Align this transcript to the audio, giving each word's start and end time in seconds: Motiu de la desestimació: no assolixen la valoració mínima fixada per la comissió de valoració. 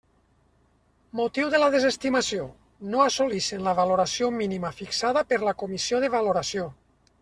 Motiu 1.19 1.51
de 1.55 1.59
la 1.63 1.67
desestimació: 1.75 2.47
no 2.95 3.05
assolixen 3.05 3.63
la 3.69 3.77
valoració 3.83 4.35
mínima 4.43 4.77
fixada 4.83 5.29
per 5.33 5.43
la 5.49 5.59
comissió 5.65 6.07
de 6.07 6.15
valoració. 6.21 6.71